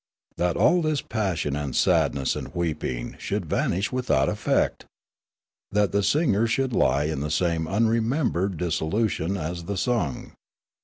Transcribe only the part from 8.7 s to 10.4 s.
lution as the sung